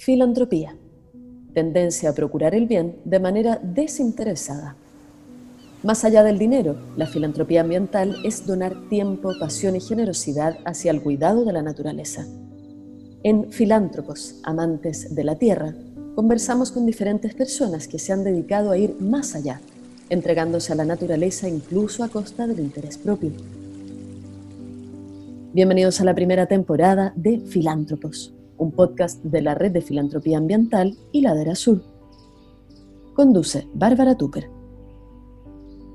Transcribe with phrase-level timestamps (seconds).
[0.00, 0.74] Filantropía.
[1.52, 4.74] Tendencia a procurar el bien de manera desinteresada.
[5.82, 11.02] Más allá del dinero, la filantropía ambiental es donar tiempo, pasión y generosidad hacia el
[11.02, 12.26] cuidado de la naturaleza.
[13.22, 15.74] En Filántropos, amantes de la tierra,
[16.14, 19.60] conversamos con diferentes personas que se han dedicado a ir más allá,
[20.08, 23.32] entregándose a la naturaleza incluso a costa del interés propio.
[25.52, 30.94] Bienvenidos a la primera temporada de Filántropos, un podcast de la Red de Filantropía Ambiental
[31.12, 31.82] y Ladera Sur.
[33.14, 34.48] Conduce Bárbara Tucker.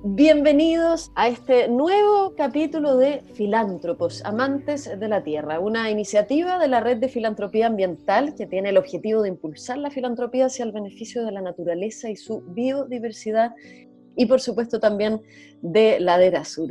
[0.03, 6.79] Bienvenidos a este nuevo capítulo de Filántropos, Amantes de la Tierra, una iniciativa de la
[6.79, 11.23] Red de Filantropía Ambiental que tiene el objetivo de impulsar la filantropía hacia el beneficio
[11.23, 13.53] de la naturaleza y su biodiversidad
[14.15, 15.21] y por supuesto también
[15.61, 16.69] de Ladera Sur.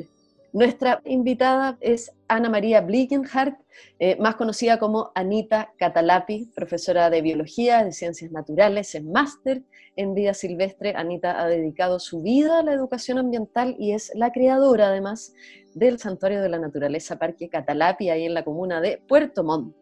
[0.54, 3.58] Nuestra invitada es Ana María Blickenhardt,
[3.98, 9.64] eh, más conocida como Anita Catalapi, profesora de Biología, de Ciencias Naturales, en máster
[9.96, 10.94] en Vida Silvestre.
[10.94, 15.34] Anita ha dedicado su vida a la educación ambiental y es la creadora, además,
[15.74, 19.74] del Santuario de la Naturaleza Parque Catalapi, ahí en la comuna de Puerto Montt.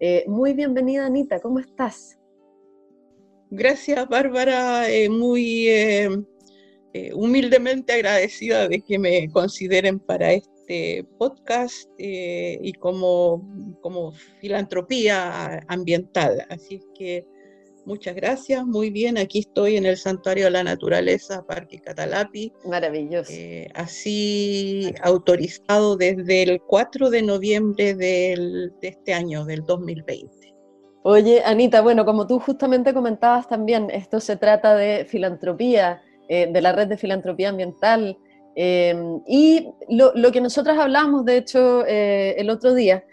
[0.00, 2.18] Eh, muy bienvenida, Anita, ¿cómo estás?
[3.48, 4.86] Gracias, Bárbara.
[4.90, 5.66] Eh, muy
[6.92, 13.48] eh, humildemente agradecida de que me consideren para este podcast eh, y como,
[13.80, 16.44] como filantropía ambiental.
[16.48, 17.24] Así es que
[17.84, 22.52] muchas gracias, muy bien, aquí estoy en el Santuario de la Naturaleza, Parque Catalapi.
[22.64, 23.32] Maravilloso.
[23.32, 30.54] Eh, así autorizado desde el 4 de noviembre del, de este año, del 2020.
[31.02, 36.02] Oye, Anita, bueno, como tú justamente comentabas también, esto se trata de filantropía
[36.32, 38.16] eh, de la red de filantropía ambiental.
[38.54, 38.94] Eh,
[39.26, 43.04] y lo, que nosotras hablamos, de hecho, eh, el otro día,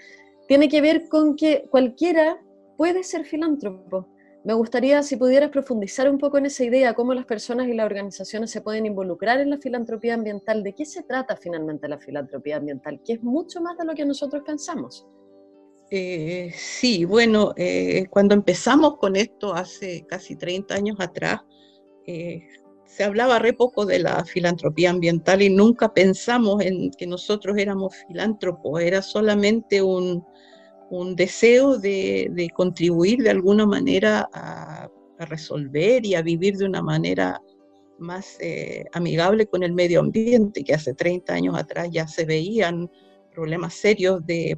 [0.48, 2.40] tiene que ver con que cualquiera
[2.78, 4.08] puede ser filántropo.
[4.44, 7.88] Me gustaría si pudieras profundizar un poco en esa idea, cómo las personas y las
[7.88, 12.58] organizaciones se pueden involucrar en la filantropía ambiental, de qué se trata finalmente la filantropía
[12.58, 15.08] ambiental, que es mucho más de lo que nosotros pensamos.
[15.90, 17.56] sí, bueno,
[18.12, 21.41] cuando empezamos con esto hace casi 30 años atrás,
[22.88, 27.96] se hablaba re poco de la filantropía ambiental y nunca pensamos en que nosotros éramos
[28.08, 30.25] filántropos, era solamente un,
[31.16, 34.90] deseo de, contribuir de alguna manera a,
[35.20, 37.42] resolver y a vivir de una manera
[37.97, 42.90] más eh, amigable con el medio ambiente, que hace 30 años atrás ya se veían
[43.31, 44.58] problemas serios de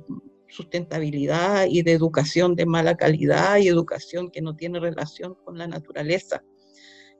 [0.49, 5.67] sustentabilidad y de educación de mala calidad y educación que no tiene relación con la
[5.67, 6.43] naturaleza.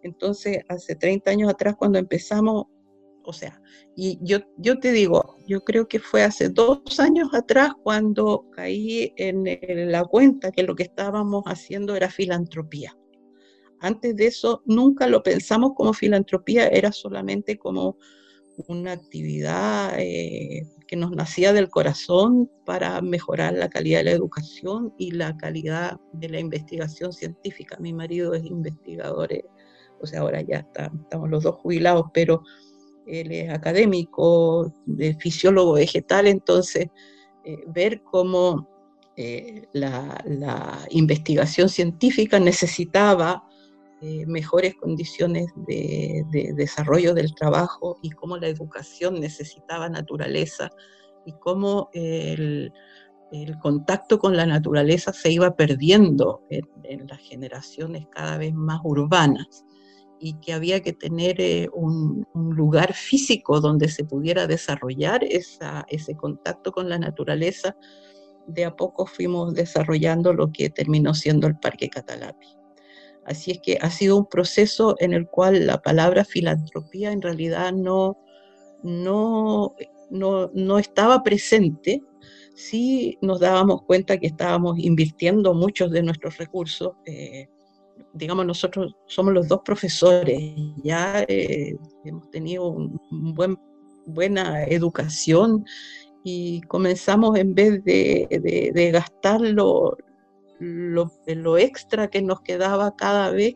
[0.03, 2.65] Entonces, hace 30 años atrás cuando empezamos,
[3.23, 3.61] o sea,
[3.95, 9.13] y yo, yo te digo, yo creo que fue hace dos años atrás cuando caí
[9.17, 12.97] en, la cuenta que lo que estábamos haciendo era filantropía.
[13.81, 17.97] Antes de eso, nunca lo pensamos como filantropía, era solamente como
[18.67, 24.93] una actividad eh, que nos nacía del corazón para mejorar la calidad de la educación
[24.97, 27.77] y la calidad de la investigación científica.
[27.79, 29.45] Mi marido es investigador eh,
[30.01, 32.43] o sea, ahora ya estamos los dos jubilados, pero
[33.09, 34.71] él es académico,
[35.19, 36.87] fisiólogo vegetal, entonces
[37.43, 38.67] eh, ver cómo
[39.15, 43.43] eh, la, investigación científica necesitaba
[44.01, 46.23] eh, mejores condiciones de,
[46.55, 50.69] desarrollo del trabajo y cómo la educación necesitaba naturaleza
[51.25, 52.71] y cómo el,
[53.61, 59.65] contacto con la naturaleza se iba perdiendo en las generaciones cada vez más urbanas
[60.19, 66.71] y que había que tener eh, un, lugar físico donde se pudiera desarrollar ese contacto
[66.71, 67.75] con la naturaleza,
[68.47, 72.47] de a poco fuimos desarrollando lo que terminó siendo el Parque Catalapi.
[73.25, 77.71] Así es que ha sido un proceso en el cual la palabra filantropía en realidad
[77.71, 78.17] no,
[78.81, 79.75] no,
[80.09, 82.01] no, estaba presente,
[82.55, 86.93] sí nos dábamos cuenta que estábamos invirtiendo muchos de nuestros recursos.
[87.05, 87.47] Eh,
[88.13, 90.53] digamos, nosotros somos los dos profesores,
[90.83, 91.75] ya eh,
[92.05, 93.57] hemos tenido una buen,
[94.05, 95.65] buena educación
[96.23, 99.97] y comenzamos en vez de, gastar lo,
[100.59, 103.55] lo, extra que nos quedaba cada vez,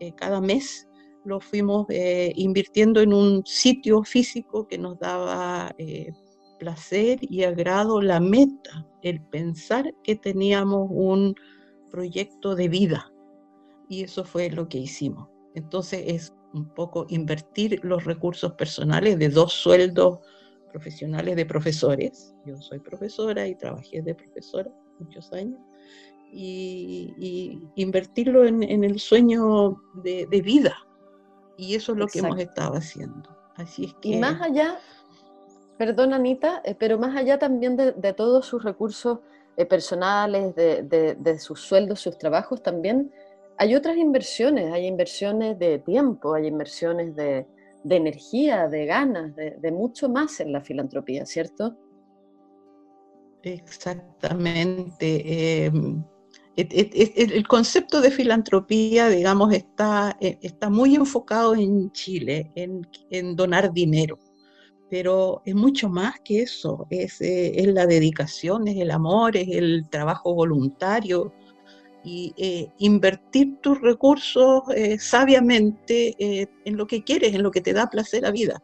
[0.00, 0.86] eh, cada mes,
[1.24, 5.74] lo fuimos eh, invirtiendo en un sitio físico que nos daba
[6.58, 11.34] placer y agrado la meta, el pensar que teníamos un
[11.90, 13.12] proyecto de vida
[13.88, 15.28] y eso fue lo que hicimos.
[15.54, 20.20] Entonces es un poco invertir los recursos personales de dos sueldos
[20.72, 22.34] profesionales de profesores.
[22.46, 25.58] Yo soy profesora y trabajé de profesora muchos años.
[26.30, 30.76] y, invertirlo en, el sueño de, vida.
[31.56, 33.30] Y eso es lo que hemos estado haciendo.
[33.56, 34.10] Así es que...
[34.10, 34.78] Y más allá,
[35.78, 39.20] perdón Anita, eh, pero más allá también de, todos sus recursos
[39.56, 43.10] eh, personales, de, sus sueldos, sus trabajos, también
[43.58, 47.46] hay otras inversiones, hay inversiones de tiempo, hay inversiones de,
[47.84, 51.76] energía, de ganas, de, mucho más en la filantropía, ¿cierto?
[53.42, 55.64] Exactamente.
[55.64, 56.04] Em,
[56.56, 64.18] el concepto de filantropía, digamos, está, eh, está muy enfocado en Chile, en, donar dinero,
[64.90, 69.48] pero es mucho más que eso, es, eh, es, la dedicación, es el amor, es
[69.48, 71.32] el trabajo voluntario
[72.08, 74.62] y eh, invertir tus recursos
[74.98, 76.16] sabiamente
[76.64, 78.62] en lo que quieres, en lo que te da placer a vida.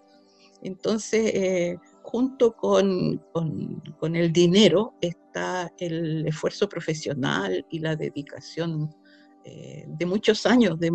[0.63, 8.95] Entonces, junto con, con, el dinero está el esfuerzo profesional y la dedicación
[9.45, 10.93] eh, de muchos años, de,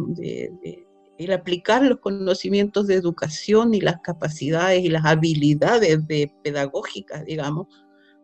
[1.17, 7.67] el aplicar los conocimientos de educación y las capacidades y las habilidades de pedagógicas, digamos,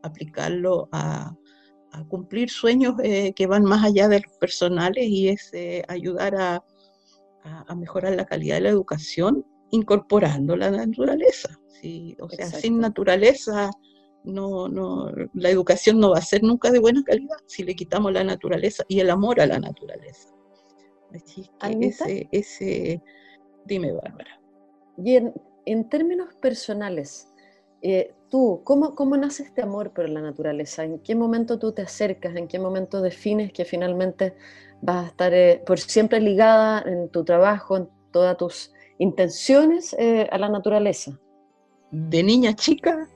[0.02, 1.36] aplicarlo a,
[2.04, 6.64] cumplir sueños eh, que van más allá de los personales y es eh, ayudar a,
[7.44, 11.60] a mejorar la calidad de la educación incorporando la naturaleza.
[12.20, 13.70] O sea, sin naturaleza,
[14.24, 18.12] no, no, la educación no va a ser nunca de buena calidad si le quitamos
[18.12, 20.30] la naturaleza y el amor a la naturaleza.
[21.14, 23.02] Así que ese, ese,
[23.66, 24.42] dime Bárbara.
[24.98, 25.16] Y
[25.66, 27.28] en, términos personales,
[27.82, 30.84] eh, tú, ¿cómo, ¿cómo nace este amor por la naturaleza?
[30.84, 32.36] ¿En qué momento tú te acercas?
[32.36, 34.36] ¿En qué momento defines que finalmente
[34.82, 40.28] vas a estar eh, por siempre ligada en tu trabajo, en todas tus intenciones eh,
[40.32, 41.20] a la naturaleza?
[41.96, 43.08] de niña chica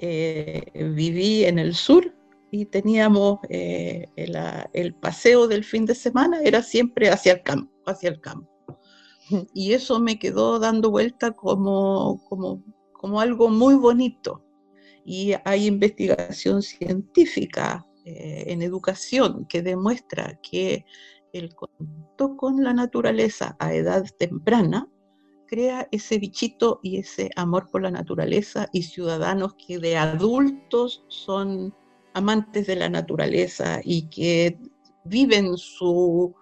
[0.00, 0.62] eh,
[0.94, 2.14] viví en el sur
[2.50, 8.08] y teníamos eh, el, paseo del fin de semana, era siempre hacia el campo, hacia
[8.08, 8.48] el campo.
[9.52, 12.62] Y eso me quedó dando vuelta como, como,
[12.92, 14.42] como algo muy bonito.
[15.10, 20.84] Y hay investigación científica eh, en educación que demuestra que
[21.32, 24.86] el contacto con la naturaleza a edad temprana
[25.46, 31.74] crea ese bichito y ese amor por la naturaleza y ciudadanos que de adultos son
[32.12, 34.58] amantes de la naturaleza y que
[35.06, 36.34] viven su,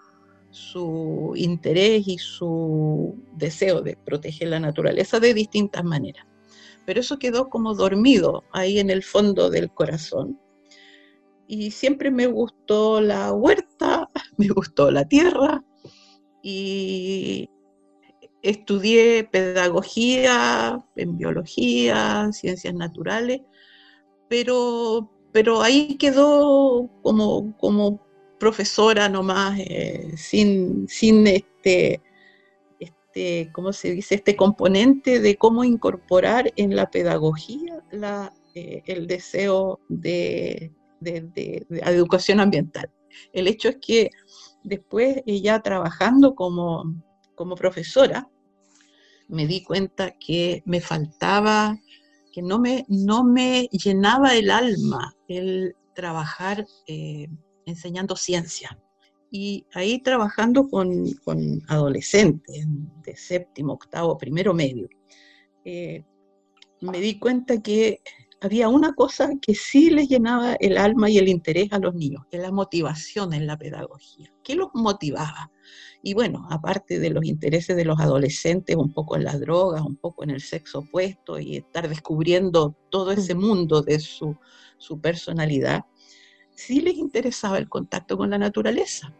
[0.50, 6.25] su interés y su deseo de proteger la naturaleza de distintas maneras.
[6.86, 10.40] Pero eso quedó como dormido ahí en el fondo del corazón.
[11.48, 15.62] Y siempre me gustó la huerta, me gustó la tierra
[16.42, 17.50] y
[18.42, 23.40] estudié pedagogía en biología, ciencias naturales,
[24.28, 28.00] pero, pero ahí quedó como, como
[28.38, 32.00] profesora nomás, eh, sin, sin este,
[33.16, 34.16] este, ¿cómo se dice?
[34.16, 37.82] Este componente de cómo incorporar en la pedagogía
[38.54, 42.92] eh, el deseo de, de, educación ambiental.
[43.32, 44.10] El hecho es que
[44.64, 46.94] después, ya trabajando como,
[47.34, 48.28] como profesora,
[49.28, 51.78] me di cuenta que me faltaba,
[52.32, 57.28] que no me, no me llenaba el alma el trabajar eh,
[57.64, 58.78] enseñando ciencia.
[59.30, 61.04] Y ahí trabajando con,
[61.68, 62.66] adolescentes
[63.02, 64.88] de séptimo, octavo, primero medio,
[65.64, 66.04] eh,
[66.80, 68.00] me di cuenta que
[68.40, 72.24] había una cosa que sí les llenaba el alma y el interés a los niños,
[72.30, 74.32] que es la motivación en la pedagogía.
[74.44, 75.50] ¿Qué los motivaba?
[76.02, 79.96] Y bueno, aparte de los intereses de los adolescentes, un poco en las drogas, un
[79.96, 83.40] poco en el sexo opuesto y estar descubriendo todo ese mm.
[83.40, 84.36] mundo de su,
[85.02, 85.84] personalidad,
[86.56, 89.14] sí les interesaba el contacto con la naturaleza.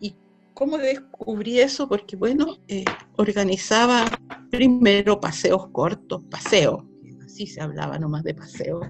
[0.00, 0.14] ¿Y
[0.54, 1.88] cómo descubrí eso?
[1.88, 2.84] Porque bueno, eh,
[3.16, 4.04] organizaba
[4.50, 6.84] primero paseos cortos, paseos,
[7.24, 8.86] así se hablaba nomás de paseos.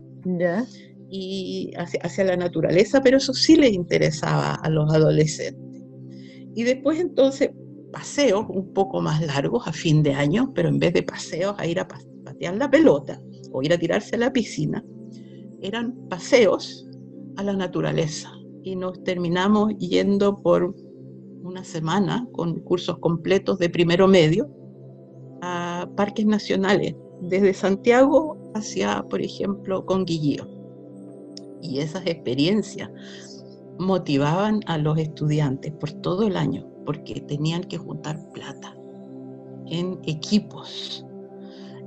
[1.09, 5.85] Y hacia, hacia la naturaleza, pero eso sí les interesaba a los adolescentes.
[6.55, 7.51] Y después entonces
[7.93, 11.67] paseos un poco más largos a fin de año, pero en vez de paseos a
[11.67, 13.21] ir a patear la pelota
[13.53, 14.85] o ir a tirarse a la piscina,
[15.63, 16.87] eran paseos
[17.37, 18.31] a la naturaleza.
[18.63, 20.75] Y nos terminamos yendo por
[21.43, 24.51] una semana con cursos completos de primero medio
[25.43, 30.49] a parques nacionales, desde Santiago hacia, por ejemplo, Conguillío.
[31.63, 32.91] Y esas experiencias
[33.79, 38.77] motivaban a los estudiantes por todo el año, porque tenían que juntar plata
[39.67, 41.06] en equipos.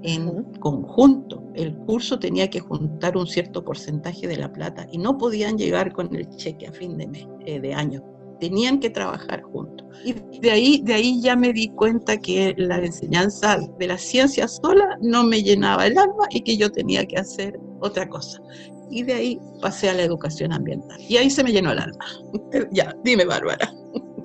[0.04, 1.44] En conjunto.
[1.56, 5.92] El curso tenía que juntar un cierto porcentaje de la plata y no podían llegar
[5.94, 8.04] con el cheque a fin de mes, eh, de año.
[8.40, 9.86] Tenían que trabajar juntos.
[10.06, 14.48] Y de ahí, de ahí ya me di cuenta que la enseñanza de la ciencia
[14.48, 18.42] sola no me llenaba el alma y que yo tenía que hacer otra cosa.
[18.90, 20.98] Y de ahí pasé a la educación ambiental.
[21.02, 22.06] Y ahí se me llenó el alma.
[22.72, 23.74] ya, dime, Bárbara.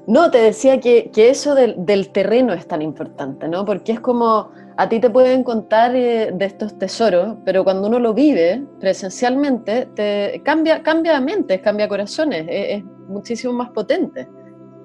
[0.07, 3.65] No, te decía que, que eso del, del, terreno es tan importante, ¿no?
[3.65, 7.99] Porque es como, a ti te pueden contar eh, de estos tesoros, pero cuando uno
[7.99, 14.29] lo vive presencialmente, te cambia, cambia mentes, cambia corazones, es, es muchísimo más potente.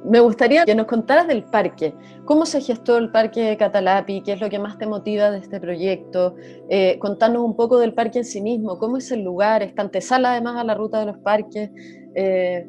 [0.06, 1.94] Me gustaría que nos contaras del parque.
[2.24, 4.22] ¿Cómo se gestó el parque Catalapi?
[4.22, 6.36] ¿Qué es lo que más te motiva de este proyecto?
[6.70, 8.80] Eh, contanos un poco del parque en sí mismo.
[8.80, 9.62] ¿Cómo es el lugar?
[9.62, 11.70] ¿Está antesala además a la ruta de los parques?
[12.16, 12.66] Eh,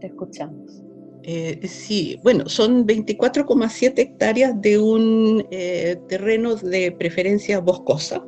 [0.00, 0.89] te escuchamos.
[1.22, 8.24] Eh, sí, bueno, son 24,7 hectáreas de un eh, terreno de preferencia boscosa,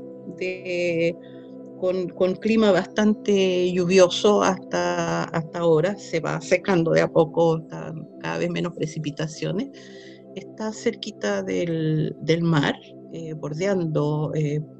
[1.81, 7.67] con, clima bastante lluvioso hasta, hasta ahora, se va secando de a poco,
[8.21, 9.71] cada vez menos precipitaciones.
[10.35, 12.75] Está cerquita del, mar,
[13.13, 14.33] eh, bordeando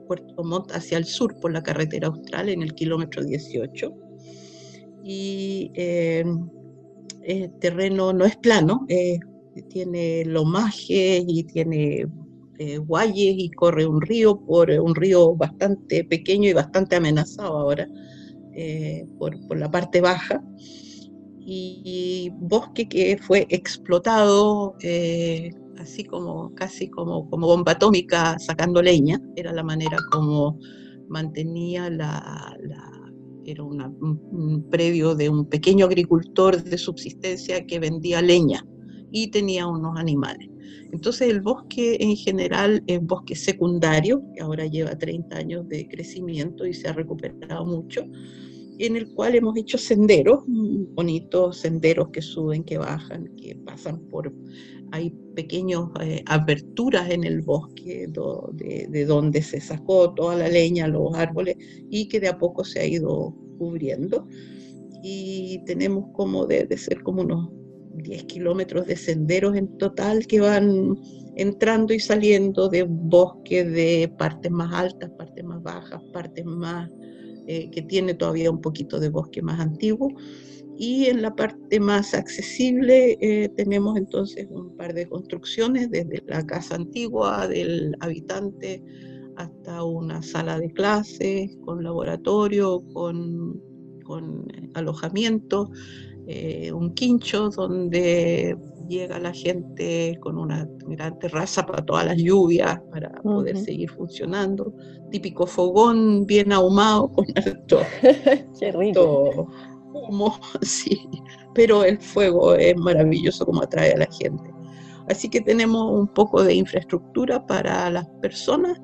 [0.07, 3.91] Puerto Montt hacia el sur por la carretera austral en el kilómetro 18.
[5.05, 5.73] Y
[7.25, 9.19] el terreno no es plano, eh,
[9.69, 12.07] tiene lomajes y tiene
[12.59, 17.89] eh, guayes y corre un río, por un río bastante pequeño y bastante amenazado ahora
[18.55, 20.43] eh, por, la parte baja.
[21.45, 24.77] Y, bosque que fue explotado
[25.79, 30.59] así como casi como, como bomba atómica sacando leña, era la manera como
[31.09, 32.57] mantenía la
[33.47, 38.65] era un, predio de un pequeño agricultor de subsistencia que vendía leña
[39.11, 40.49] y tenía unos animales.
[40.93, 46.67] Entonces el bosque en general es bosque secundario, que ahora lleva 30 años de crecimiento
[46.67, 48.05] y se ha recuperado mucho,
[48.79, 54.33] en el cual hemos hecho senderos, bonitos senderos que suben, que bajan, que pasan por...
[54.95, 60.87] Hay pequeñas eh, aberturas en el bosque de, de, donde se sacó toda la leña,
[60.87, 61.57] los árboles,
[61.89, 64.29] y que de a poco se ha ido cubriendo.
[65.03, 67.49] Y tenemos como de, de ser como unos
[67.95, 70.95] 10 kilómetros de senderos en total que van
[71.37, 76.91] entrando y saliendo de bosque de partes más altas, partes más bajas, partes más
[77.55, 80.09] eh, que tiene todavía un poquito de bosque más antiguo.
[80.79, 86.47] Y en la parte más accesible eh, tenemos entonces un par de construcciones, desde la
[86.47, 88.83] casa antigua del habitante
[89.37, 93.61] hasta una sala de clases con laboratorio, con,
[94.03, 95.71] con alojamiento,
[96.27, 98.57] eh, un quincho donde
[98.93, 104.73] llega la gente con una gran terraza para todas las lluvias, para poder seguir funcionando.
[105.11, 107.81] Típico fogón bien ahumado con alto,
[108.61, 109.49] Qué rico.
[109.93, 111.09] humo, sí.
[111.55, 114.51] Pero el fuego es maravilloso como atrae a la gente.
[115.09, 118.81] Así que tenemos un poco de infraestructura para las personas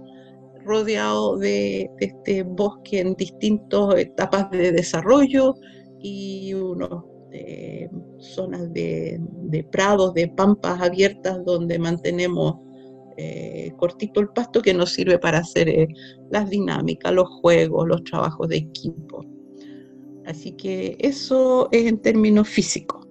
[0.65, 5.55] rodeado de, de este bosque en distintas etapas de desarrollo
[6.01, 7.05] y unos
[8.19, 9.21] zonas de,
[9.71, 12.57] prados, de pampas abiertas donde mantenemos
[13.17, 15.89] eh, cortito el pasto que nos sirve para hacer eh,
[16.31, 19.25] las dinámicas, los juegos, los trabajos de equipo.
[20.25, 23.07] Así que eso es en términos físicos.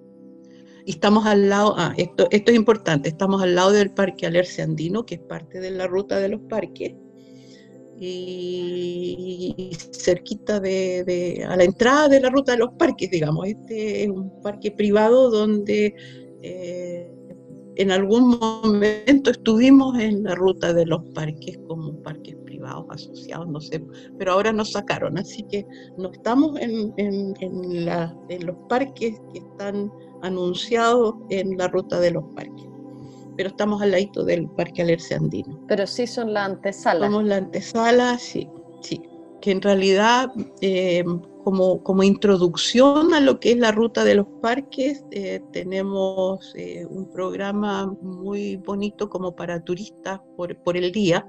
[0.86, 4.62] Y estamos al lado, ah, esto, esto es importante, estamos al lado del Parque Alerce
[4.62, 6.94] Andino, que es parte de la ruta de los parques,
[8.00, 13.46] y cerquita de, a la entrada de la ruta de los parques, digamos.
[13.46, 15.94] Este es un parque privado donde
[16.42, 17.12] eh,
[17.76, 23.60] en algún momento estuvimos en la ruta de los parques como parques privados asociados, no
[23.60, 23.84] sé,
[24.18, 25.64] pero ahora nos sacaron, así que
[25.96, 26.92] no estamos en,
[28.44, 32.68] los parques que están anunciados en la ruta de los parques
[33.38, 35.64] pero estamos al ladito del Parque Alerce Andino.
[35.68, 37.06] Pero sí son la antesala.
[37.06, 38.48] Somos la antesala, sí,
[38.82, 39.00] sí.
[39.40, 41.04] Que en realidad, eh,
[41.44, 46.84] como, como introducción a lo que es la ruta de los parques, eh, tenemos eh,
[46.90, 51.24] un programa muy bonito como para turistas por, por el día,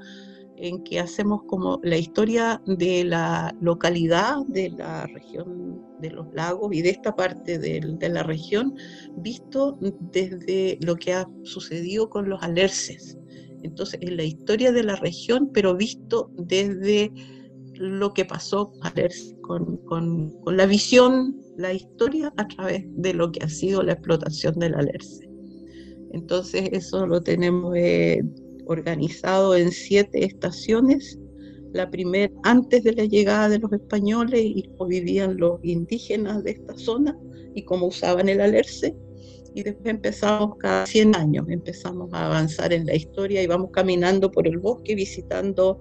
[0.58, 6.74] en que hacemos como la historia de la localidad de la región de los lagos
[6.74, 8.76] y de esta parte de, la región,
[9.18, 9.78] visto
[10.12, 13.18] desde lo que ha sucedido con los alerces.
[13.64, 17.12] Entonces, es la historia de la región, pero visto desde
[17.76, 18.72] lo que pasó
[19.42, 23.94] con, con, con, la visión, la historia a través de lo que ha sido la
[23.94, 25.30] explotación del alerce.
[26.12, 27.76] Entonces, eso lo tenemos...
[27.76, 28.22] Eh,
[28.70, 31.20] organizado en siete estaciones.
[31.74, 36.52] La primera antes de la llegada de los españoles y cómo vivían los indígenas de
[36.52, 37.18] esta zona
[37.54, 38.96] y cómo usaban el alerce.
[39.56, 44.32] Y después empezamos cada 100 años, empezamos a avanzar en la historia y vamos caminando
[44.32, 45.80] por el bosque visitando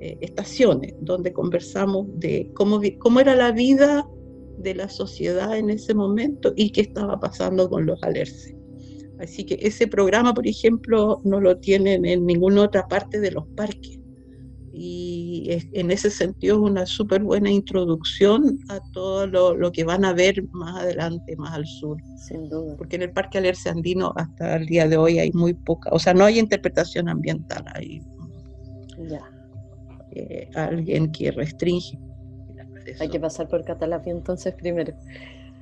[0.00, 4.06] eh, estaciones donde conversamos de cómo, cómo era la vida
[4.58, 8.54] de la sociedad en ese momento y qué estaba pasando con los alerces.
[9.18, 13.46] Así que ese programa, por ejemplo, no lo tienen en ninguna otra parte de los
[13.56, 13.97] parques.
[14.80, 20.12] Y en ese sentido es una súper buena introducción a todo lo, que van a
[20.12, 21.96] ver más adelante, más al sur.
[22.16, 22.76] Sin duda.
[22.76, 25.98] Porque en el Parque Alerce Andino hasta el día de hoy hay muy poca, o
[25.98, 28.00] sea, no hay interpretación ambiental, hay
[29.08, 29.20] ya.
[30.12, 31.98] Eh, alguien que restringe.
[33.00, 34.94] Hay que pasar por Catalapia entonces primero.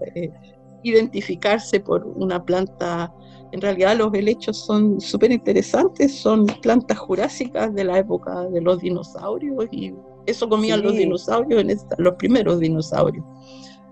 [0.84, 3.12] identificarse por una planta.
[3.52, 8.80] En realidad los helechos son súper interesantes, son plantas jurásicas de la época de los
[8.80, 9.92] dinosaurios y
[10.28, 13.26] eso comían los dinosaurios, en los primeros dinosaurios.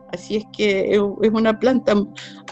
[0.10, 1.94] Así es que es una planta,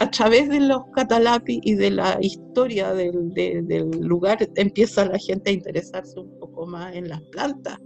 [0.00, 5.50] a través de los catalapis y de la historia del, del, lugar, empieza la gente
[5.50, 7.78] a interesarse un poco más en las plantas.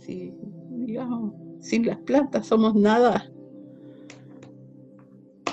[0.00, 0.34] Sí,
[0.70, 3.30] digamos, sin las plantas somos nada.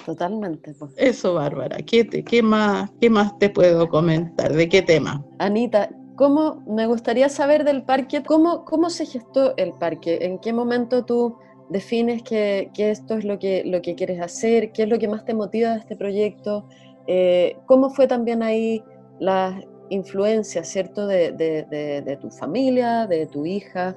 [0.06, 0.73] Totalmente.
[0.73, 0.93] Pues.
[0.95, 1.77] Eso, Bárbara.
[1.86, 4.53] ¿Qué, te, qué, más, ¿Qué más te puedo comentar?
[4.53, 5.23] ¿De qué tema?
[5.39, 10.19] Anita, ¿cómo, me gustaría saber del parque, ¿cómo, cómo se gestó el parque?
[10.23, 11.38] ¿En qué momento tú
[11.69, 14.73] defines que, que, esto es lo que, lo que quieres hacer?
[14.73, 16.67] ¿Qué es lo que más te motiva de este proyecto?
[17.08, 18.84] Eh, ¿Cómo fue también ahí
[19.19, 23.95] la influencia, ¿cierto?, de, de, tu familia, de tu hija,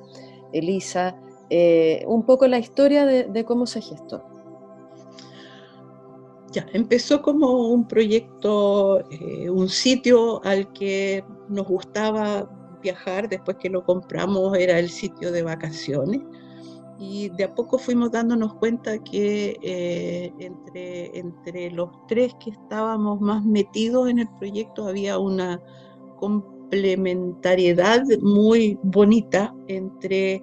[0.52, 1.16] Elisa.
[1.48, 4.22] Eh, un poco la historia de, cómo se gestó.
[6.52, 12.50] Ya, empezó como un proyecto, eh, un sitio al que nos gustaba
[12.82, 16.20] viajar después que lo compramos, era el sitio de vacaciones.
[16.98, 23.20] Y de a poco fuimos dándonos cuenta que eh, entre, entre los tres que estábamos
[23.20, 25.62] más metidos en el proyecto había una
[26.16, 30.42] complementariedad muy bonita entre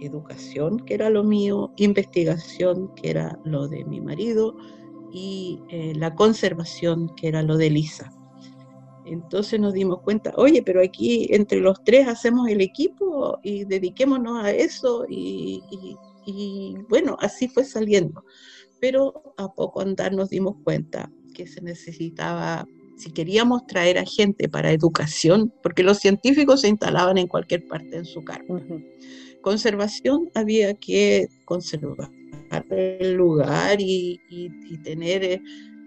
[0.00, 4.54] educación, que era lo mío, investigación, que era lo de mi marido,
[5.16, 8.12] y eh, la conservación, que era lo de Lisa.
[9.06, 14.44] Entonces nos dimos cuenta, oye, pero aquí entre los tres hacemos el equipo y dediquémonos
[14.44, 15.62] a eso y,
[16.90, 18.24] bueno, así fue saliendo.
[18.78, 22.66] Pero a poco andar nos dimos cuenta que se necesitaba,
[22.98, 27.96] si queríamos traer a gente para educación, porque los científicos se instalaban en cualquier parte
[27.96, 28.60] en su cargo.
[29.40, 32.10] Conservación había que conservar
[32.70, 34.20] el lugar y,
[34.82, 35.40] tener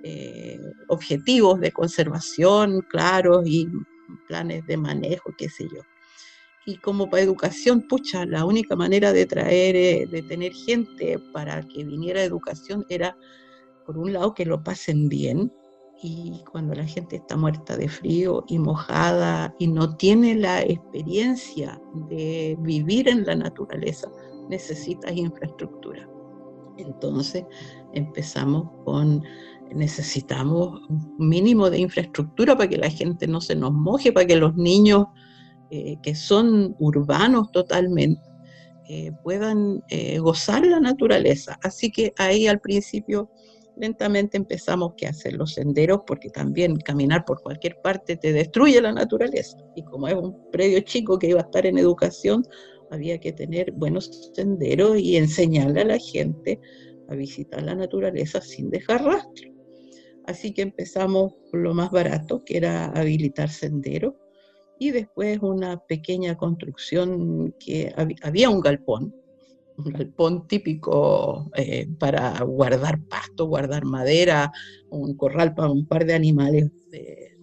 [0.03, 3.67] eh, objetivos de conservación claros y
[4.27, 5.81] planes de manejo, qué sé yo.
[6.65, 11.61] Y como para educación, pucha, la única manera de traer, eh, de tener gente para
[11.63, 13.17] que viniera educación era,
[13.85, 15.51] por un lado, que lo pasen bien,
[16.01, 21.79] y cuando la gente está muerta de frío y mojada y no tiene la experiencia
[22.09, 24.09] de vivir en la naturaleza,
[24.49, 26.08] necesitas infraestructura.
[26.81, 27.45] Entonces
[27.93, 29.23] empezamos con,
[29.73, 34.35] necesitamos un mínimo de infraestructura para que la gente no se nos moje, para que
[34.35, 35.07] los niños
[35.71, 38.21] eh, que son urbanos totalmente
[38.87, 41.59] eh, puedan eh, gozar la naturaleza.
[41.61, 43.29] Así que ahí al principio
[43.77, 48.91] lentamente empezamos que hacer los senderos porque también caminar por cualquier parte te destruye la
[48.91, 49.57] naturaleza.
[49.75, 52.43] Y como es un predio chico que iba a estar en educación,
[52.91, 56.59] había que tener buenos senderos y enseñarle a la gente
[57.07, 59.49] a visitar la naturaleza sin dejar rastro.
[60.25, 64.13] Así que empezamos con lo más barato, que era habilitar senderos,
[64.77, 69.13] y después una pequeña construcción que había un galpón,
[69.77, 74.51] un galpón típico eh, para guardar pasto, guardar madera,
[74.89, 76.69] un corral para un par de animales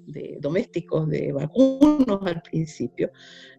[0.07, 3.11] de, domésticos, de vacunos al principio.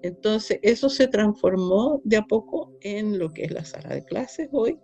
[0.02, 4.50] Entonces, eso se transformó de a poco en lo que es la sala de clases
[4.52, 4.80] hoy.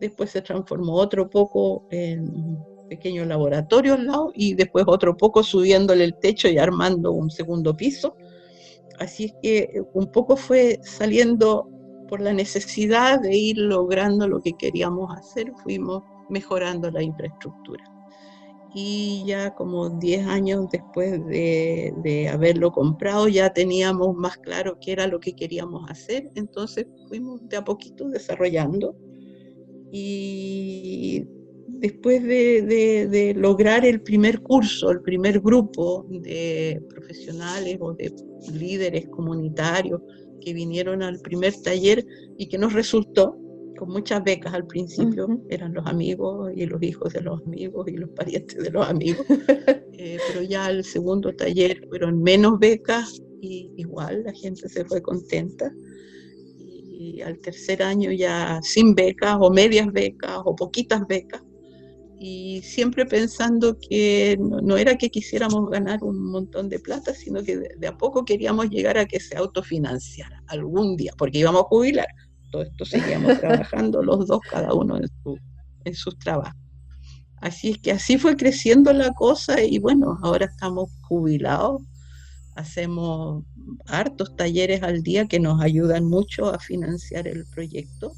[0.00, 5.42] Después se transformó otro poco en un pequeño laboratorio al lado y después otro poco
[5.42, 8.16] subiéndole el techo y armando un segundo piso.
[8.98, 11.68] Así es que un poco fue saliendo
[12.08, 17.82] por la necesidad de ir logrando lo que queríamos hacer, fuimos mejorando la infraestructura.
[18.74, 25.06] Y ya como 10 años después de, haberlo comprado, ya teníamos más claro qué era
[25.06, 28.96] lo que queríamos hacer, entonces fuimos de a poquito desarrollando.
[29.90, 31.26] Y
[31.68, 32.62] después de,
[33.10, 38.14] de, lograr el primer curso, el primer grupo de profesionales o de
[38.54, 40.00] líderes comunitarios
[40.40, 42.06] que vinieron al primer taller
[42.38, 43.41] y que nos resultó
[43.78, 47.96] con muchas becas al principio, eran los amigos y los hijos de los amigos y
[47.96, 49.24] los parientes de los amigos,
[49.92, 55.02] eh, pero ya al segundo taller fueron menos becas y igual la gente se fue
[55.02, 55.72] contenta.
[56.58, 61.42] Y al tercer año ya sin becas o medias becas o poquitas becas,
[62.24, 67.56] y siempre pensando que no, era que quisiéramos ganar un montón de plata, sino que
[67.56, 72.06] de, a poco queríamos llegar a que se autofinanciara algún día, porque íbamos a jubilar.
[72.52, 75.36] Todo esto seguíamos trabajando los dos, cada uno en, su,
[75.84, 76.54] en sus trabajos.
[77.40, 81.82] Así es que así fue creciendo la cosa y bueno, ahora estamos jubilados,
[82.54, 83.44] hacemos
[83.86, 88.12] hartos talleres al día que nos ayudan mucho a financiar el proyecto.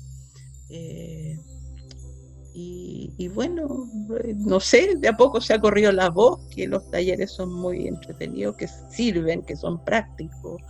[0.68, 1.38] Eh,
[2.56, 3.88] y, bueno,
[4.36, 7.88] no sé, de a poco se ha corrido la voz que los talleres son muy
[7.88, 10.62] entretenidos, que sirven, que son prácticos.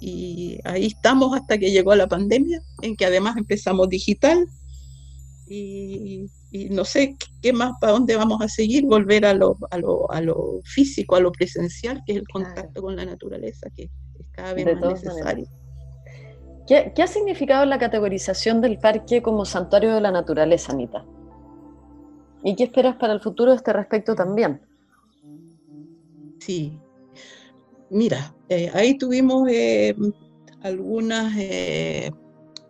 [0.00, 4.46] Y, ahí estamos hasta que llegó la pandemia, en que además empezamos digital.
[5.46, 6.26] Y,
[6.70, 10.20] no sé qué más, para dónde vamos a seguir, volver a lo, a lo, a
[10.20, 13.90] lo físico, a lo presencial, que es el contacto con la naturaleza, que es
[14.32, 15.46] cada vez más necesario.
[16.68, 21.02] ¿Qué, ha significado la categorización del parque como santuario de la naturaleza, Anita?
[22.44, 24.60] ¿Y qué esperas para el futuro de este respecto también?
[26.40, 26.78] Sí,
[27.90, 29.94] mira, eh, ahí tuvimos eh,
[30.62, 32.10] algunas eh,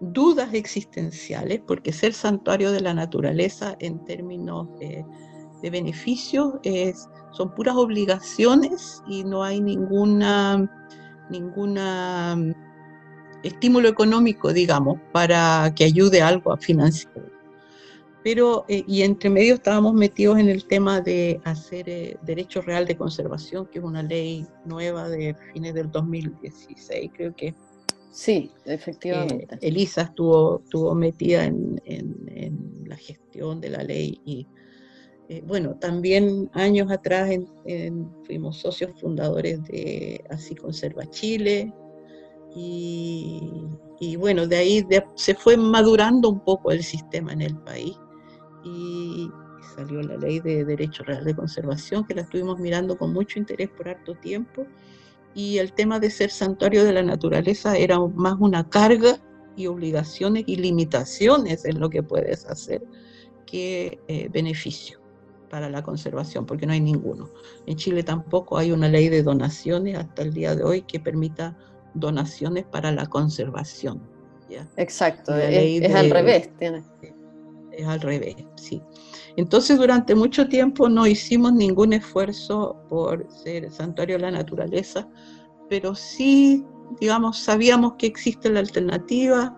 [0.00, 7.76] dudas existenciales, porque ser santuario de la naturaleza en términos de beneficios es, son puras
[7.76, 10.70] obligaciones y no hay ninguna,
[11.30, 12.36] ninguna
[13.42, 17.37] estímulo económico, digamos, para que ayude algo a financiar.
[18.28, 22.84] Pero, eh, y entre medio estábamos metidos en el tema de hacer eh, derecho real
[22.84, 27.54] de conservación, que es una ley nueva de fines del 2016, creo que.
[28.10, 29.56] Sí, efectivamente.
[29.62, 34.46] Elisa estuvo, estuvo metida en, en, la gestión de la ley y,
[35.30, 37.30] eh, bueno, también años atrás
[38.26, 41.72] fuimos socios fundadores de Así Conserva Chile,
[42.54, 47.96] y, bueno, de ahí se fue madurando un poco el sistema en el país
[48.68, 49.30] y,
[49.74, 53.68] salió la ley de Derecho Real de Conservación, que la estuvimos mirando con mucho interés
[53.68, 54.66] por harto tiempo.
[55.34, 59.18] Y el tema de ser santuario de la naturaleza era más una carga
[59.56, 62.82] y obligaciones y limitaciones en lo que puedes hacer
[63.46, 65.00] que eh, beneficio
[65.48, 67.30] para la conservación, porque no hay ninguno.
[67.66, 71.56] En Chile tampoco hay una ley de donaciones hasta el día de hoy que permita
[71.94, 74.00] donaciones para la conservación.
[74.76, 76.50] Exacto, es, al revés.
[76.58, 76.82] Tiene.
[77.78, 78.82] Es al revés, sí.
[79.36, 85.08] Entonces durante mucho tiempo no hicimos ningún esfuerzo por ser santuario de la naturaleza,
[85.70, 86.66] pero sí,
[87.00, 89.56] digamos, sabíamos que existe la alternativa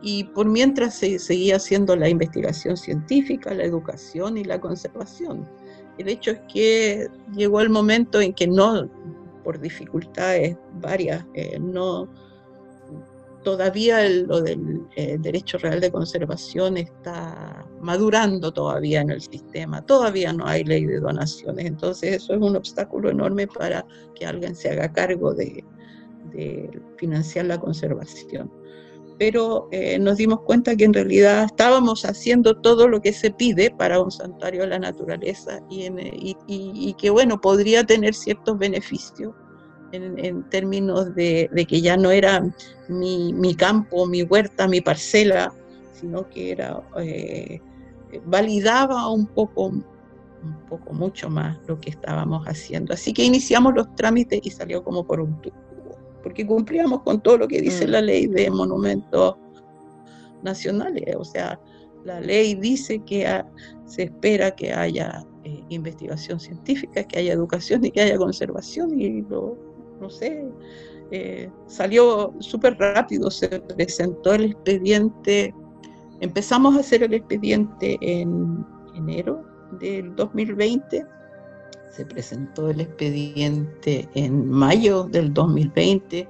[0.00, 5.46] y por mientras se seguía haciendo la investigación científica, la educación y la conservación.
[5.98, 8.88] El hecho es que llegó el momento en que no
[9.44, 12.08] por dificultades varias, eh, no,
[13.42, 20.32] todavía lo del eh, derecho real de conservación está madurando todavía en el sistema, todavía
[20.32, 24.70] no hay ley de donaciones, entonces eso es un obstáculo enorme para que alguien se
[24.70, 25.64] haga cargo de,
[26.96, 28.50] financiar la conservación.
[29.18, 33.70] Pero eh, nos dimos cuenta que en realidad estábamos haciendo todo lo que se pide
[33.70, 35.90] para un santuario de la naturaleza y,
[36.46, 39.34] y que, bueno, podría tener ciertos beneficios
[39.92, 42.42] en, términos de, que ya no era
[42.88, 45.52] mi, campo, mi huerta, mi parcela,
[45.92, 47.60] sino que era eh,
[48.24, 49.84] validaba un poco, un
[50.68, 52.94] poco mucho más lo que estábamos haciendo.
[52.94, 55.54] Así que iniciamos los trámites y salió como por un tubo,
[56.22, 57.90] porque cumplíamos con todo lo que dice mm.
[57.90, 59.36] la ley de monumentos
[60.42, 61.16] nacionales.
[61.16, 61.60] O sea,
[62.04, 63.44] la ley dice que
[63.86, 68.98] se espera que haya eh, investigación científica, que haya educación y que haya conservación.
[68.98, 69.71] Y lo,
[70.02, 70.44] no sé,
[71.10, 75.54] eh, salió súper rápido, se presentó el expediente,
[76.20, 78.64] empezamos a hacer el expediente en
[78.96, 79.44] enero
[79.80, 81.06] del 2020,
[81.90, 86.28] se presentó el expediente en mayo del 2020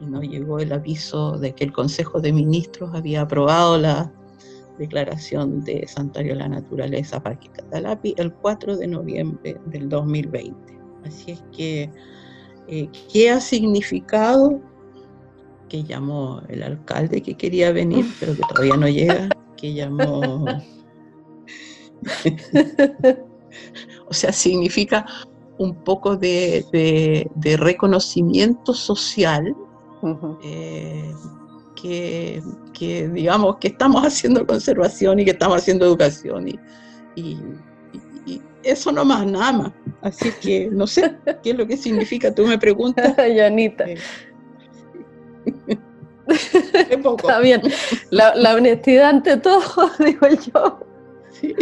[0.00, 4.12] y nos llegó el aviso de que el Consejo de Ministros había aprobado la
[4.78, 10.54] declaración de Santuario de la Naturaleza Parque Catalapi el 4 de noviembre del 2020.
[11.04, 11.90] Así es que,
[12.68, 14.60] eh, ¿qué ha significado?
[15.68, 20.46] Que llamó el alcalde que quería venir, pero que todavía no llega, que llamó...
[24.08, 25.06] o sea, significa
[25.58, 29.54] un poco de, reconocimiento social
[31.76, 32.42] que,
[33.12, 36.48] digamos, que estamos haciendo conservación y que estamos haciendo educación.
[36.48, 36.58] Y,
[37.14, 37.38] y,
[38.62, 39.72] eso no más, nada más.
[40.02, 43.14] Así que no sé qué es lo que significa, tú me preguntas.
[43.34, 43.84] Yanita.
[43.88, 43.98] Eh,
[46.28, 47.60] Está bien.
[48.10, 50.80] La, la, honestidad ante todo, digo yo.
[51.30, 51.54] Sí.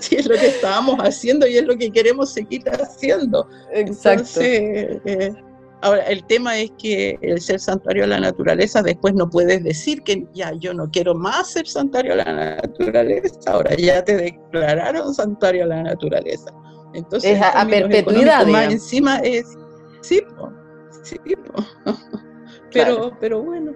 [0.00, 0.16] sí.
[0.16, 3.48] es lo que estábamos haciendo y es lo que queremos seguir haciendo.
[3.72, 4.40] Exacto.
[4.40, 5.32] Eh,
[5.82, 10.02] Ahora, el tema es que el ser santuario de la naturaleza, después no puedes decir
[10.02, 15.14] que ya yo no quiero más ser santuario de la naturaleza, ahora ya te declararon
[15.14, 16.52] santuario de la naturaleza.
[16.94, 18.46] Entonces, es a, perpetuidad.
[18.46, 19.56] Más encima es,
[20.00, 20.20] sí,
[21.02, 21.16] sí
[22.72, 23.72] pero, pero bueno,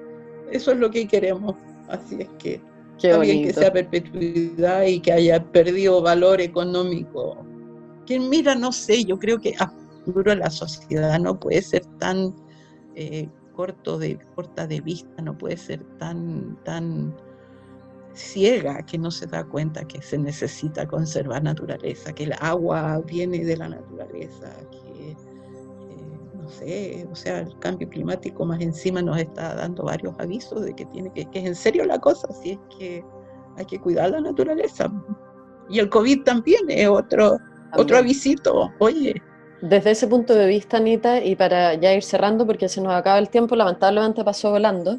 [0.50, 1.54] eso es lo que queremos.
[1.88, 2.60] Así es que
[2.96, 7.44] está bien que sea perpetuidad y que haya perdido valor económico.
[8.06, 9.54] Que mira, no sé, yo creo que
[10.06, 12.34] la sociedad no puede ser tan
[12.94, 17.14] eh, corto de, corta de vista, no puede ser tan, tan
[18.14, 23.44] ciega que no se da cuenta que se necesita conservar naturaleza, que el agua viene
[23.44, 25.16] de la naturaleza, que eh,
[26.34, 30.74] no sé, o sea, el cambio climático más encima nos está dando varios avisos de
[30.74, 33.04] que tiene que, que es en serio la cosa, si es que
[33.56, 34.90] hay que cuidar la naturaleza.
[35.68, 37.38] Y el COVID también es otro,
[37.76, 39.14] otro avisito, oye,
[39.62, 43.18] desde ese punto de vista, Anita, y para ya ir cerrando, porque se nos acaba
[43.18, 44.98] el tiempo, lamentablemente pasó volando,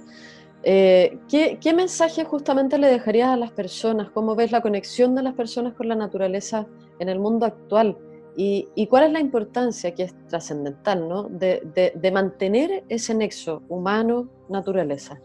[0.66, 4.10] eh, ¿qué, mensaje justamente le dejarías a las personas?
[4.10, 6.68] ¿Cómo ves la conexión de las personas con la naturaleza
[7.00, 7.98] en el mundo actual?
[8.38, 11.24] ¿Y, cuál es la importancia, que es trascendental, ¿no?
[11.24, 15.22] de, de mantener ese nexo humano-naturaleza?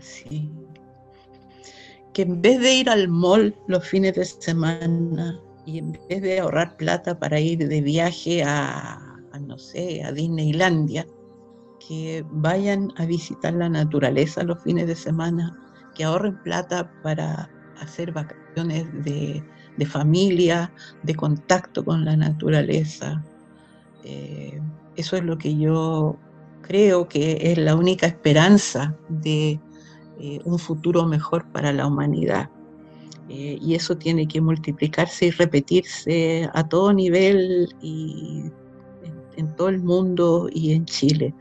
[0.00, 0.48] Sí.
[2.12, 6.40] Que en vez de ir al mall los fines de semana, y en vez de
[6.40, 11.06] ahorrar plata para ir de viaje a, no sé, a Disneylandia,
[11.86, 15.56] que vayan a visitar la naturaleza los fines de semana,
[15.94, 19.42] que ahorren plata para hacer vacaciones de,
[19.86, 23.22] familia, de contacto con la naturaleza.
[24.02, 24.60] Eh,
[24.96, 26.16] eso es lo que yo
[26.62, 29.60] creo que es la única esperanza de
[30.20, 32.48] eh, un futuro mejor para la humanidad.
[33.28, 38.50] Eh, y eso tiene que multiplicarse y repetirse a todo nivel y
[39.36, 41.34] en, todo el mundo y en Chile.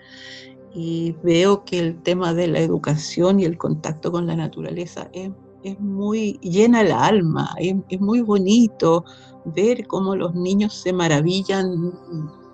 [0.73, 5.31] Y veo que el tema de la educación y el contacto con la naturaleza es,
[5.79, 9.05] muy llena el alma, es, muy bonito
[9.45, 11.93] ver cómo los niños se maravillan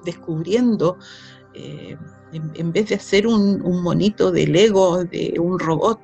[0.06, 0.98] descubriendo.
[1.56, 1.98] Eh,
[2.32, 6.00] en, vez de hacer un, un monito de Lego, de un robot,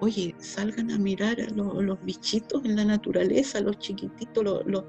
[0.00, 4.84] oye, salgan a mirar a los bichitos en la naturaleza, los chiquititos, los,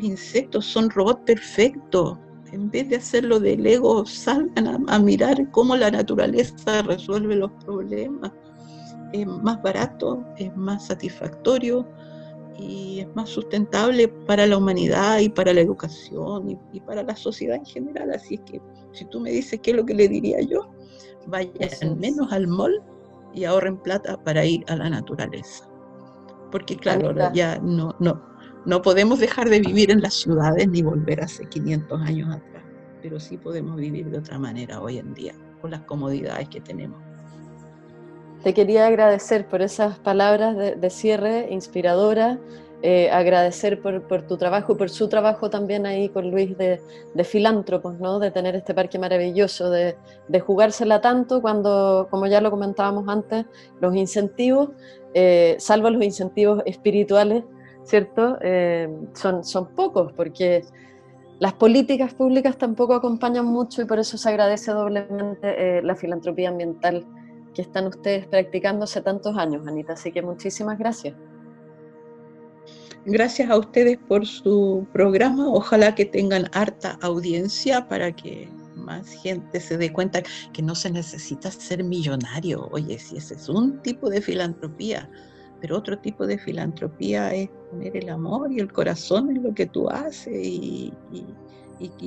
[0.00, 2.18] insectos, son robots perfectos.
[2.52, 8.30] En vez de hacerlo de Lego, salgan a, mirar cómo la naturaleza resuelve los problemas.
[9.12, 11.86] Es más barato, es más satisfactorio
[12.58, 17.16] y es más sustentable para la humanidad y para la educación y, y, para la
[17.16, 18.10] sociedad en general.
[18.12, 18.60] Así es que
[18.92, 20.70] si tú me dices qué es lo que le diría yo,
[21.26, 22.82] vayan menos al mall
[23.32, 25.68] y ahorren plata para ir a la naturaleza.
[26.50, 28.31] Porque claro, ya no, no,
[28.64, 32.62] no podemos dejar de vivir en las ciudades ni volver hace 500 años atrás,
[33.02, 37.00] pero sí podemos vivir de otra manera hoy en día, con las comodidades que tenemos.
[38.42, 42.38] Te quería agradecer por esas palabras de, cierre inspiradoras
[42.84, 46.80] eh, agradecer por, tu trabajo por su trabajo también ahí con Luis de,
[47.22, 48.18] filántropos, ¿no?
[48.18, 49.94] de tener este parque maravilloso, de,
[50.44, 53.46] jugársela tanto cuando, como ya lo comentábamos antes,
[53.80, 54.70] los incentivos,
[55.14, 57.44] eh, salvo los incentivos espirituales,
[57.84, 58.38] ¿cierto?
[58.40, 60.64] Eh, son, son pocos porque
[61.38, 67.04] las políticas públicas tampoco acompañan mucho y por eso se agradece doblemente la filantropía ambiental
[67.54, 69.94] que están ustedes practicando hace tantos años, Anita.
[69.94, 71.14] Así que muchísimas gracias.
[73.04, 75.48] Gracias a ustedes por su programa.
[75.48, 80.90] Ojalá que tengan harta audiencia para que más gente se dé cuenta que no se
[80.90, 82.68] necesita ser millonario.
[82.70, 85.10] Oye, si ese es un tipo de filantropía,
[85.62, 89.64] pero otro tipo de filantropía es poner el amor y el corazón en lo que
[89.64, 90.92] tú haces y,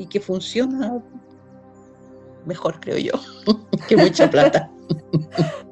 [0.10, 1.02] que funciona
[2.46, 3.14] mejor, creo yo,
[3.88, 4.70] que mucha plata.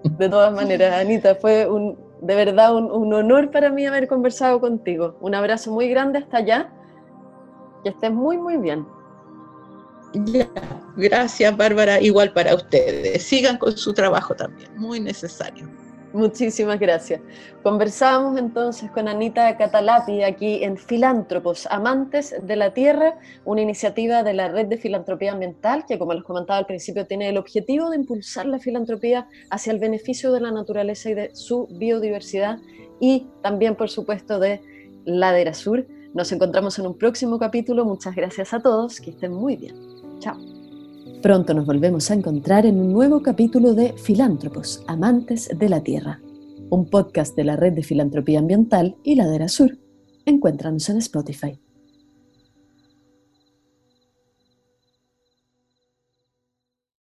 [0.18, 4.60] De todas maneras, Anita, fue un, de verdad un, un honor para mí haber conversado
[4.62, 5.18] contigo.
[5.22, 6.74] Un abrazo muy grande hasta allá.
[7.84, 8.86] Que estés muy, muy bien.
[10.14, 10.50] Ya,
[10.96, 13.24] gracias Bárbara, igual para ustedes.
[13.24, 15.83] Sigan con su trabajo también, muy necesario.
[16.14, 17.22] Muchísimas gracias.
[17.64, 24.34] Conversábamos entonces con Anita Catalapi aquí en Filántropos, Amantes de la Tierra, una iniciativa de
[24.34, 27.98] la Red de Filantropía Ambiental que, como les comentaba al principio, tiene el objetivo de
[27.98, 32.60] impulsar la filantropía hacia el beneficio de la naturaleza y de su biodiversidad
[33.00, 34.62] y también, por supuesto, de
[35.06, 35.88] Ladera Sur.
[36.14, 37.86] Nos encontramos en un próximo capítulo.
[37.86, 39.02] Muchas gracias a todos.
[39.02, 39.76] Que estén muy bien.
[40.20, 40.53] Chao.
[41.24, 46.20] Pronto nos volvemos a encontrar en un nuevo capítulo de Filántropos, Amantes de la Tierra,
[46.70, 49.78] un podcast de la Red de Filantropía Ambiental y Ladera Sur.
[50.26, 51.63] Encuéntranos en Spotify.